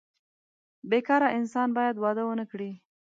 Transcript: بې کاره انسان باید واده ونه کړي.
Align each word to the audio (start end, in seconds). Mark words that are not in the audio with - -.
بې 0.89 0.99
کاره 1.07 1.27
انسان 1.39 1.67
باید 1.77 1.95
واده 2.03 2.23
ونه 2.25 2.45
کړي. 2.51 2.71